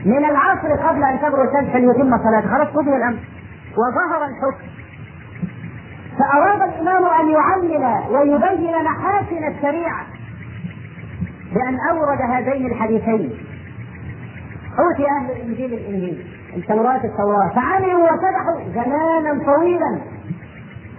من 0.05 0.25
العصر 0.25 0.89
قبل 0.89 1.05
أن 1.05 1.21
تبرز 1.21 1.49
الشمس 1.49 1.73
فليتم 1.73 2.19
صلاته. 2.19 2.49
خلاص 2.49 2.69
قضي 2.69 2.97
الأمر. 2.97 3.19
وظهر 3.73 4.25
الحكم. 4.25 4.67
فأراد 6.19 6.63
الإمام 6.63 7.05
أن 7.05 7.29
يعلل 7.29 8.01
ويبين 8.11 8.85
محاسن 8.85 9.45
الشريعة 9.49 10.07
بأن 11.55 11.79
أورد 11.91 12.19
هذين 12.23 12.67
الحديثين. 12.67 13.33
أوتي 14.79 15.07
أهل 15.11 15.31
الإنجيل 15.31 15.75
الإنجيل 15.75 16.27
التوراة 16.57 17.05
التوراة 17.05 17.49
فعملوا 17.55 18.05
وفتحوا 18.05 18.73
زمانا 18.75 19.45
طويلا. 19.45 20.01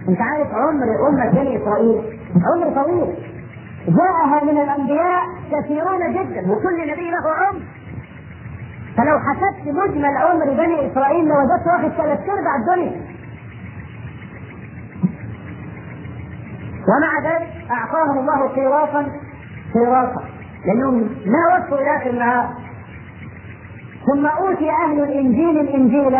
أنت 0.08 0.20
عارف 0.20 0.54
عمر 0.54 1.08
أمة 1.08 1.30
بني 1.30 1.62
إسرائيل؟ 1.62 2.13
عمر 2.34 2.82
طويل. 2.82 3.16
جاءها 3.88 4.44
من 4.44 4.58
الأنبياء 4.62 5.22
كثيرون 5.52 6.12
جدا 6.12 6.52
وكل 6.52 6.92
نبي 6.92 7.10
له 7.10 7.30
عمر. 7.30 7.60
فلو 8.96 9.18
حسبت 9.18 9.74
مجمل 9.74 10.16
عمر 10.16 10.44
بني 10.44 10.92
إسرائيل 10.92 11.24
لوجدت 11.24 11.66
واخد 11.66 11.88
ثلاث 11.88 12.20
أرباع 12.20 12.56
الدنيا. 12.60 13.00
ومع 16.88 17.32
ذلك 17.32 17.70
أعطاهم 17.70 18.18
الله 18.18 18.48
قيراطا 18.48 19.06
قيراطا 19.74 20.24
لانهم 20.66 20.98
ما 21.26 21.56
وصلوا 21.56 21.80
إلى 21.80 21.96
آخر 21.96 22.10
النهار. 22.10 22.54
ثم 24.06 24.26
أوتي 24.26 24.70
أهل 24.70 25.02
الإنجيل 25.02 25.60
الإنجيل 25.60 26.18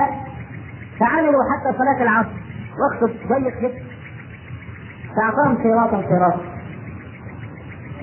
فعملوا 1.00 1.42
حتى 1.53 1.79
صلاة 1.79 2.03
العصر. 2.03 2.31
وقت 2.85 3.11
ضيق 3.29 3.61
جدا. 3.61 3.93
فاعطاهم 5.16 5.57
قيراطا 5.62 5.96
قيراطا 5.96 6.40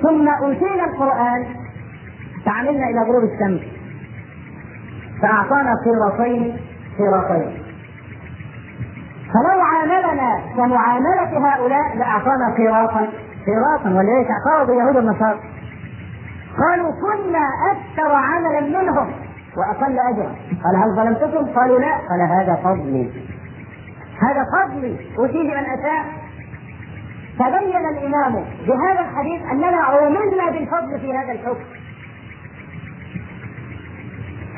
ثم 0.01 0.29
اوتينا 0.29 0.85
القرآن 0.85 1.45
فعملنا 2.45 2.89
إلى 2.89 2.99
غروب 2.99 3.23
الشمس. 3.23 3.61
فأعطانا 5.21 5.73
قيراطين 5.85 6.57
قيراطين 6.97 7.61
فلو 9.33 9.61
عاملنا 9.61 10.41
كمعاملة 10.57 11.49
هؤلاء 11.49 11.97
لأعطانا 11.97 12.55
قيراطا 12.57 13.07
قيراطا 13.45 13.89
ولذلك 13.89 14.27
اعترضوا 14.31 14.81
يهود 14.81 14.97
النصارى 14.97 15.39
قالوا 16.57 16.91
كنا 16.91 17.49
أكثر 17.71 18.15
عملا 18.15 18.61
منهم 18.61 19.11
وأقل 19.57 19.99
أجرا. 19.99 20.35
قال 20.63 20.75
هل 20.75 20.95
ظلمتكم؟ 20.95 21.53
قالوا 21.59 21.79
لا. 21.79 21.97
قال 21.97 22.21
هذا 22.29 22.55
فضلي. 22.55 23.11
هذا 24.21 24.45
فضلي 24.53 24.97
أوتيه 25.17 25.43
من 25.43 25.65
أشاء. 25.65 26.20
تبين 27.41 27.85
الإمام 27.97 28.45
بهذا 28.67 28.99
الحديث 28.99 29.41
أننا 29.51 29.77
عوملنا 29.77 30.51
بالفضل 30.51 30.99
في 30.99 31.13
هذا 31.13 31.31
الحكم 31.31 31.65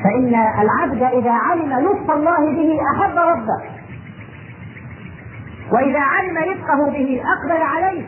فإن 0.04 0.34
العبد 0.62 1.02
إذا 1.02 1.32
علم 1.32 1.72
لطف 1.78 2.10
الله 2.10 2.52
به 2.52 2.80
أحب 2.94 3.18
ربه 3.18 3.74
وإذا 5.72 6.00
علم 6.00 6.38
رزقه 6.38 6.90
به 6.90 7.22
أقبل 7.36 7.62
عليه 7.62 8.06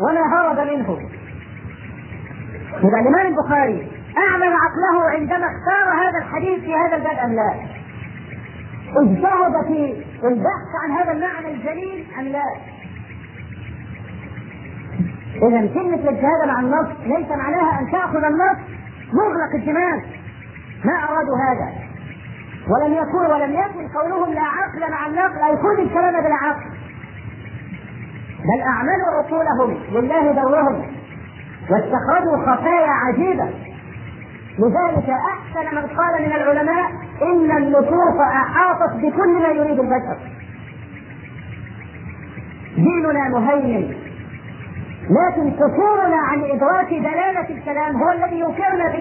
وما 0.00 0.20
هرب 0.34 0.68
منه 0.68 0.98
إذا 2.78 2.98
الإمام 3.00 3.26
البخاري 3.26 3.88
أعمل 4.18 4.52
عقله 4.52 5.10
عندما 5.10 5.46
اختار 5.46 5.94
هذا 5.94 6.18
الحديث 6.18 6.60
في 6.60 6.74
هذا 6.74 6.96
الباب 6.96 7.18
أم 7.18 7.32
لا؟ 7.32 7.54
اجتهد 8.96 9.66
في 9.66 10.04
البحث 10.24 10.70
عن 10.84 10.90
هذا 10.90 11.12
المعنى 11.12 11.54
الجليل 11.54 12.06
أم 12.18 12.24
لا؟ 12.24 12.44
إذا 15.36 15.74
كلمة 15.74 15.94
الاجتهاد 15.94 16.48
مع 16.48 16.60
النص 16.60 16.88
ليس 17.06 17.28
معناها 17.28 17.80
أن 17.80 17.90
تأخذ 17.90 18.24
النص 18.24 18.58
مغلق 19.12 19.54
الدماغ 19.54 20.00
ما 20.84 20.92
أرادوا 20.92 21.36
هذا. 21.48 21.72
ولم 22.68 22.92
يكن 22.94 23.32
ولم 23.32 23.52
يكن 23.52 23.88
قولهم 23.98 24.34
لا 24.34 24.40
عقل 24.40 24.90
مع 24.90 25.06
النقل 25.06 25.42
أي 25.42 25.56
خذ 25.56 25.80
الكلام 25.80 26.24
بلا 26.24 26.34
عقل. 26.34 26.70
بل 28.40 28.60
أعملوا 28.62 29.08
عقولهم 29.18 29.78
لله 29.92 30.32
دورهم 30.32 30.86
واستخرجوا 31.70 32.36
خفايا 32.46 32.90
عجيبة. 32.90 33.48
لذلك 34.58 35.10
أحسن 35.10 35.76
من 35.76 35.86
قال 35.86 36.22
من 36.22 36.32
العلماء 36.32 36.90
إن 37.22 37.56
النصوص 37.56 38.20
أحاطت 38.20 38.92
بكل 38.94 39.42
ما 39.42 39.48
يريد 39.48 39.80
البشر. 39.80 40.18
ديننا 42.76 43.28
مهيمن. 43.28 43.99
لكن 45.02 45.50
قصورنا 45.50 46.16
عن 46.16 46.44
إدراك 46.44 46.88
دلالة 46.88 47.50
الكلام 47.50 47.96
هو 48.02 48.12
الذي 48.12 48.38
يوقعنا 48.38 48.90
في 48.90 48.96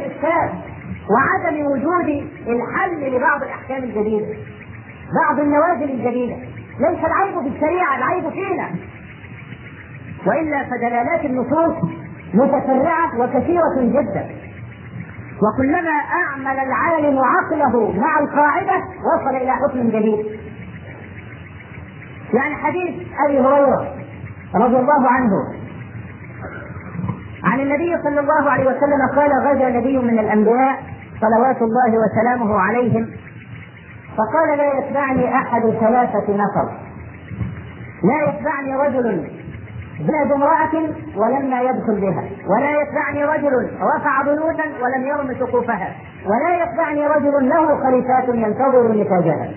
وعدم 1.09 1.65
وجود 1.65 2.29
الحل 2.47 3.15
لبعض 3.15 3.43
الأحكام 3.43 3.83
الجديدة 3.83 4.25
بعض 5.23 5.39
النوازل 5.39 5.91
الجديدة. 5.91 6.35
ليس 6.79 7.05
العيب 7.05 7.41
في 7.41 7.47
الشريعة 7.55 7.97
العيب 7.97 8.29
فينا. 8.29 8.69
وإلا 10.25 10.63
فدلالات 10.63 11.25
النصوص 11.25 11.75
متفرعة 12.33 13.19
وكثيرة 13.19 13.75
جدا. 13.77 14.29
وكلما 15.41 15.91
أعمل 15.91 16.59
العالم 16.59 17.19
عقله 17.19 17.91
مع 17.99 18.19
القاعدة 18.19 18.83
وصل 19.13 19.35
إلى 19.35 19.51
حكم 19.51 19.89
جديد. 19.89 20.25
يعني 22.33 22.55
حديث 22.55 23.07
أبي 23.27 23.39
هريرة 23.39 23.95
رضي 24.55 24.77
الله 24.79 25.09
عنه 25.09 25.58
عن 27.43 27.59
النبي 27.59 27.97
صلى 28.03 28.19
الله 28.19 28.51
عليه 28.51 28.63
وسلم 28.63 29.01
قال 29.15 29.31
غدا 29.47 29.69
نبي 29.69 29.97
من 29.97 30.19
الأنبياء 30.19 30.83
صلوات 31.21 31.61
الله 31.61 31.93
وسلامه 31.97 32.59
عليهم. 32.59 33.07
فقال 34.17 34.57
لا 34.57 34.79
يتبعني 34.79 35.35
أحد 35.35 35.61
ثلاثة 35.61 36.27
نفر. 36.29 36.69
لا 38.03 38.29
يتبعني 38.29 38.75
رجل 38.75 39.27
زاد 40.07 40.31
امرأة 40.31 40.75
ولما 41.15 41.61
يدخل 41.61 42.01
بها. 42.01 42.23
ولا 42.47 42.81
يتبعني 42.81 43.23
رجل 43.23 43.71
رفع 43.95 44.21
بيوتا 44.21 44.63
ولم 44.83 45.07
يرم 45.07 45.33
سقوفها. 45.39 45.95
ولا 46.25 46.63
يتبعني 46.63 47.07
رجل 47.07 47.49
له 47.49 47.83
خليفات 47.83 48.27
ينتظر 48.27 48.91
نتاجها. 48.91 49.49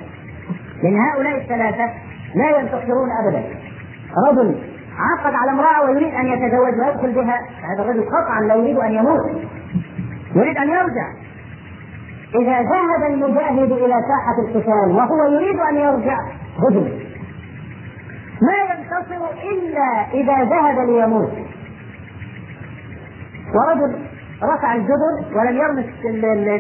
من 0.82 1.00
هؤلاء 1.00 1.36
الثلاثة 1.42 1.90
لا 2.34 2.58
ينتصرون 2.58 3.10
أبدا. 3.24 3.44
رجل 4.28 4.71
عقد 4.98 5.35
على 5.35 5.50
امرأة 5.50 5.85
ويريد 5.85 6.14
أن 6.14 6.26
يتزوج 6.26 6.81
ويدخل 6.81 7.12
بها 7.12 7.40
هذا 7.74 7.83
الرجل 7.83 8.05
قطعا 8.05 8.40
لا 8.40 8.55
يريد 8.55 8.76
أن 8.76 8.92
يموت. 8.92 9.31
يريد 10.35 10.57
أن 10.57 10.68
يرجع. 10.68 11.07
إذا 12.35 12.62
ذهب 12.62 13.11
المجاهد 13.11 13.72
إلى 13.72 13.94
ساحة 13.94 14.38
القتال 14.48 14.96
وهو 14.96 15.33
يريد 15.33 15.61
أن 15.61 15.76
يرجع 15.76 16.16
هدم. 16.59 16.88
ما 18.42 18.55
ينتصر 18.74 19.24
إلا 19.52 20.07
إذا 20.14 20.44
ذهب 20.44 20.88
ليموت. 20.88 21.33
ورجل 23.55 23.98
رفع 24.42 24.74
الجبر 24.74 25.38
ولم 25.38 25.57
يرمس 25.57 25.85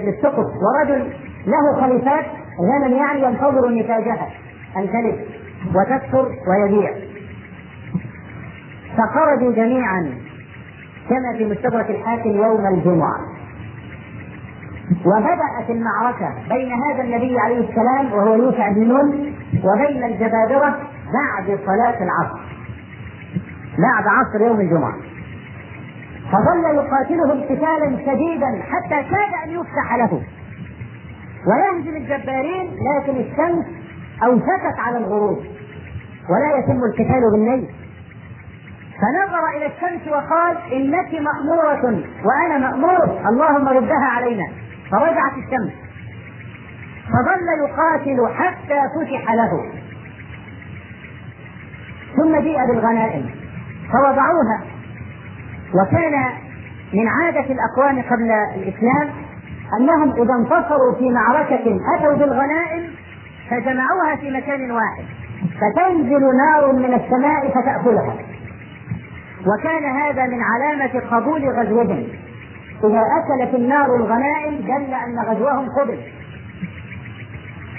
السقف. 0.08 0.46
ورجل 0.62 1.12
له 1.46 1.80
خليفات 1.80 2.24
غنم 2.60 2.96
يعني 2.96 3.22
ينتظر 3.22 3.68
نتاجها. 3.68 4.28
تلد 4.74 5.26
وتكثر 5.74 6.28
ويبيع. 6.48 7.11
فخرجوا 8.96 9.52
جميعا. 9.52 10.14
كما 11.08 11.38
في 11.38 11.44
مستدرك 11.44 11.90
الحاكم 11.90 12.30
يوم 12.30 12.66
الجمعة. 12.66 13.20
وبدأت 15.06 15.70
المعركة 15.70 16.34
بين 16.48 16.72
هذا 16.72 17.02
النبي 17.02 17.38
عليه 17.38 17.70
السلام 17.70 18.12
وهو 18.12 18.34
يوسع 18.34 18.72
بن 18.72 18.88
نون 18.88 19.34
وبين 19.64 20.04
الجبابرة 20.04 20.78
بعد 21.12 21.58
صلاة 21.66 22.02
العصر. 22.02 22.40
بعد 23.78 24.06
عصر 24.06 24.46
يوم 24.46 24.60
الجمعة. 24.60 24.94
فظل 26.32 26.74
يقاتلهم 26.74 27.42
قتالا 27.42 27.98
شديدا 28.06 28.62
حتى 28.62 29.10
كاد 29.10 29.32
أن 29.44 29.50
يفتح 29.50 29.94
له. 29.94 30.22
ويهزم 31.46 31.96
الجبارين 31.96 32.70
لكن 32.96 33.16
الشمس 33.16 33.66
أوشكت 34.24 34.78
على 34.78 34.98
الغروب. 34.98 35.38
ولا 36.30 36.58
يتم 36.58 36.84
القتال 36.84 37.30
بالليل. 37.32 37.68
فنظر 39.00 39.48
إلى 39.56 39.66
الشمس 39.66 40.08
وقال 40.08 40.56
إنك 40.72 41.20
مأمورة 41.20 42.02
وأنا 42.24 42.58
مأمور. 42.58 43.28
اللهم 43.28 43.68
ردها 43.68 44.06
علينا. 44.06 44.44
فرجعت 44.90 45.32
الشمس. 45.32 45.72
فظل 47.08 47.68
يقاتل 47.68 48.34
حتى 48.34 48.80
فتح 48.96 49.32
له. 49.32 49.72
ثم 52.16 52.40
جيء 52.40 52.66
بالغنائم. 52.66 53.30
فوضعوها. 53.92 54.60
وكان 55.74 56.24
من 56.92 57.08
عادة 57.08 57.46
الأقوام 57.54 58.02
قبل 58.02 58.30
الإسلام 58.30 59.10
أنهم 59.80 60.12
إذا 60.12 60.34
انتصروا 60.34 60.94
في 60.98 61.10
معركة 61.10 61.78
أتوا 61.96 62.14
بالغنائم 62.14 62.90
فجمعوها 63.50 64.16
في 64.20 64.30
مكان 64.30 64.70
واحد. 64.70 65.04
فتنزل 65.60 66.36
نار 66.36 66.72
من 66.72 66.94
السماء 66.94 67.50
فتأكلها. 67.50 68.31
وكان 69.46 69.84
هذا 69.84 70.26
من 70.26 70.38
علامة 70.42 71.00
قبول 71.10 71.48
غزوهم. 71.50 72.06
إذا 72.84 73.02
أكلت 73.18 73.54
النار 73.54 73.96
الغنائم 73.96 74.54
دل 74.54 74.94
أن 74.94 75.18
غزوهم 75.28 75.66
قبل. 75.80 75.98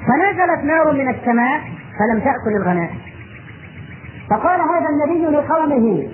فنزلت 0.07 0.63
نار 0.63 0.93
من 0.93 1.09
السماء 1.09 1.61
فلم 1.99 2.19
تأكل 2.19 2.55
الغنائم. 2.55 2.97
فقال 4.29 4.61
هذا 4.61 4.89
النبي 4.89 5.37
لقومه 5.37 6.07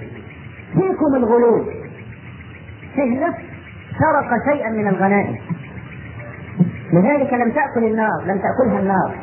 فيكم 0.74 1.16
الغلول 1.16 1.66
فيه 2.96 3.28
نفس 3.28 3.40
سرق 4.00 4.54
شيئا 4.54 4.70
من 4.70 4.88
الغنائم. 4.88 5.38
لذلك 6.94 7.34
لم 7.34 7.52
تأكل 7.52 7.84
النار 7.84 8.24
لم 8.26 8.42
تأكلها 8.42 8.80
النار. 8.80 9.16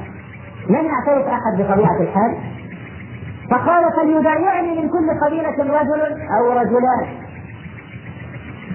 لم 0.68 0.86
يعترف 0.86 1.26
أحد 1.26 1.58
بطبيعة 1.58 2.00
الحال. 2.00 2.36
فقال 3.50 3.84
فليبايعني 3.96 4.80
من 4.80 4.88
كل 4.88 5.20
قبيلة 5.24 5.80
رجل 5.80 6.22
أو 6.38 6.52
رجلان. 6.52 7.26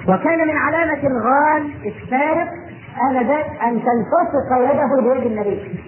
وكان 0.08 0.48
من 0.48 0.58
علامة 0.58 1.08
الغال 1.08 1.72
السارق 1.86 2.48
آنذاك 3.10 3.46
أن 3.64 3.82
تلتصق 3.82 4.58
يده 4.58 5.14
بيد 5.14 5.26
النبي. 5.26 5.82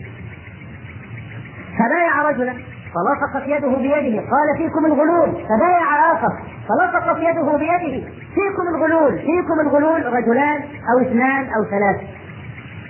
فبايع 1.79 2.29
رجلا 2.29 2.53
فلصقت 2.93 3.47
يده 3.47 3.77
بيده 3.77 4.19
قال 4.19 4.57
فيكم 4.57 4.85
الغلول. 4.85 5.31
فبايع 5.31 6.13
آخر 6.13 6.29
فلصقت 6.69 7.17
يده 7.17 7.57
بيده. 7.57 8.07
فيكم 8.07 8.75
الغلول 8.75 9.19
فيكم 9.19 9.59
الغلول 9.59 10.13
رجلان 10.13 10.61
أو 10.61 11.01
اثنان 11.01 11.45
أو 11.45 11.63
ثلاث. 11.63 12.01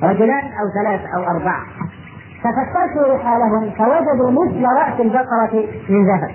رجلان 0.04 0.44
أو 0.44 0.84
ثلاث 0.84 1.02
أو 1.16 1.24
أربعة. 1.24 1.64
ففتشوا 2.44 3.16
رحالهم 3.16 3.70
فوجدوا 3.70 4.32
مثل 4.32 4.64
رأس 4.64 5.00
البقرة 5.00 5.66
من 5.90 6.06
ذهب. 6.06 6.32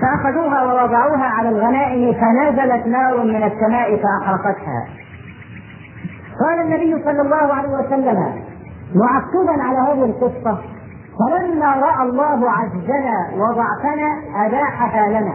فأخذوها 0.00 0.62
ووضعوها 0.62 1.24
على 1.24 1.48
الغنائم 1.48 2.14
فنزلت 2.14 2.86
نار 2.86 3.24
من 3.24 3.42
السماء 3.42 3.96
فأحرقتها. 3.96 4.86
قال 6.40 6.60
النبي 6.60 7.04
صلى 7.04 7.20
الله 7.20 7.54
عليه 7.54 7.68
وسلم 7.68 8.42
معقبا 8.94 9.62
على 9.62 9.78
هذه 9.78 10.04
القصة 10.04 10.58
فلما 11.18 11.74
رأى 11.74 12.08
الله 12.08 12.50
عجزنا 12.50 13.30
وضعفنا 13.34 14.46
أباحها 14.46 15.08
لنا. 15.08 15.34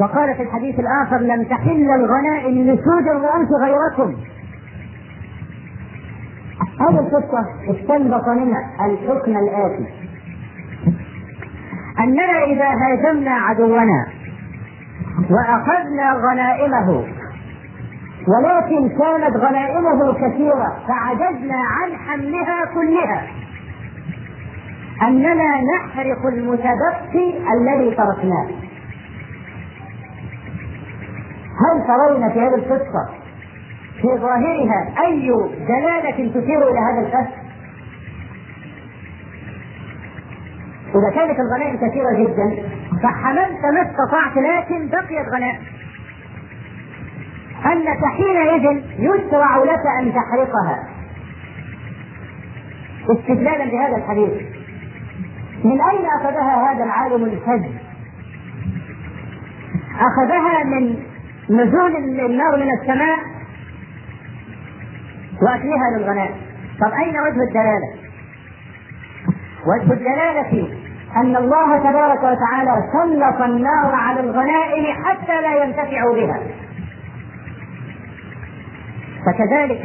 وقال 0.00 0.34
في 0.34 0.42
الحديث 0.42 0.80
الآخر 0.80 1.18
لم 1.18 1.44
تحل 1.44 1.90
الغنائم 1.90 2.54
لسود 2.54 3.08
الرؤوس 3.08 3.48
غيركم. 3.60 4.16
هذه 6.80 6.98
القصة 6.98 7.46
استنبط 7.70 8.28
منها 8.28 8.86
الحكم 8.86 9.36
الآتي. 9.36 9.86
أننا 12.00 12.44
إذا 12.44 12.68
هاجمنا 12.68 13.30
عدونا 13.30 14.06
وأخذنا 15.30 16.12
غنائمه 16.12 17.04
ولكن 18.28 18.88
كانت 18.88 19.36
غنائمه 19.36 20.12
كثيرة 20.12 20.76
فعجزنا 20.88 21.56
عن 21.56 21.96
حملها 21.96 22.64
كلها. 22.74 23.26
أننا 25.02 25.60
نحرق 25.76 26.26
المتبقي 26.26 27.34
الذي 27.54 27.94
تركناه. 27.96 28.48
هل 31.56 31.86
ترون 31.86 32.32
في 32.32 32.40
هذه 32.40 32.54
القصة 32.54 33.25
في 34.02 34.08
ظاهرها 34.20 34.94
أي 35.06 35.28
دلالة 35.68 36.40
تشير 36.40 36.68
إلى 36.68 36.78
هذا 36.78 37.06
الفهم؟ 37.06 37.26
إذا 40.88 41.10
كانت 41.14 41.38
الغنائم 41.40 41.76
كثيرة 41.76 42.12
جدا 42.12 42.68
فحملت 43.02 43.64
ما 43.74 43.82
استطعت 43.82 44.36
لكن 44.36 44.88
بقيت 44.88 45.26
غنائم 45.34 45.58
أنك 47.66 48.04
حينئذ 48.04 48.82
يشرع 48.98 49.56
لك 49.56 49.82
أن 50.00 50.12
تحرقها. 50.14 50.88
استدلالا 53.10 53.64
بهذا 53.64 53.96
الحديث. 53.96 54.56
من 55.64 55.80
أين 55.80 56.06
أخذها 56.20 56.72
هذا 56.72 56.84
العالم 56.84 57.24
الفج 57.24 57.64
أخذها 60.00 60.64
من 60.64 60.96
نزول 61.50 61.96
النار 61.96 62.56
من 62.56 62.70
السماء 62.80 63.35
وأكلها 65.42 65.98
للغنائم 65.98 66.34
طب 66.80 66.92
أين 66.92 67.20
وجه 67.20 67.42
الدلالة؟ 67.48 67.90
وجه 69.66 69.92
الدلالة 69.92 70.68
أن 71.16 71.36
الله 71.36 71.78
تبارك 71.78 72.18
وتعالى 72.18 72.76
سلط 72.92 73.42
النار 73.42 73.94
على 73.94 74.20
الغنائم 74.20 75.04
حتى 75.04 75.40
لا 75.40 75.64
ينتفعوا 75.64 76.14
بها. 76.14 76.40
فكذلك 79.26 79.82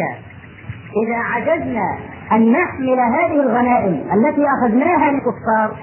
إذا 1.05 1.17
عجزنا 1.17 1.97
أن 2.31 2.51
نحمل 2.51 2.99
هذه 2.99 3.41
الغنائم 3.41 3.93
التي 4.13 4.45
أخذناها 4.47 5.11
للكفار 5.11 5.75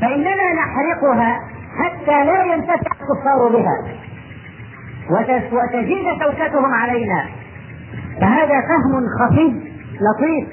فإننا 0.00 0.52
نحرقها 0.54 1.40
حتى 1.78 2.24
لا 2.24 2.44
ينتفع 2.44 2.74
الكفار 2.74 3.48
بها. 3.48 3.82
وتزيد 5.52 6.04
شوكتهم 6.22 6.74
علينا. 6.74 7.24
فهذا 8.20 8.60
فهم 8.60 9.04
خفي 9.18 9.46
لطيف. 10.00 10.48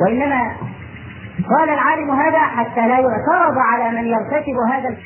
وإنما 0.00 0.40
قال 1.50 1.68
العالم 1.68 2.10
هذا 2.10 2.38
حتى 2.38 2.80
لا 2.80 2.98
يعترض 2.98 3.58
على 3.58 3.90
من 4.00 4.06
يرتكب 4.06 4.56
هذا 4.72 4.96